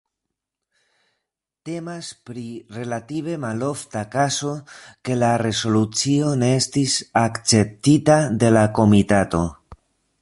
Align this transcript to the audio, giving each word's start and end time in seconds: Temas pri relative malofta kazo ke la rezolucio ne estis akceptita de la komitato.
Temas 1.69 2.09
pri 2.29 2.45
relative 2.77 3.35
malofta 3.43 4.03
kazo 4.17 4.55
ke 5.09 5.19
la 5.25 5.31
rezolucio 5.45 6.33
ne 6.45 6.51
estis 6.63 6.99
akceptita 7.25 8.19
de 8.45 8.55
la 8.59 8.67
komitato. 8.81 9.47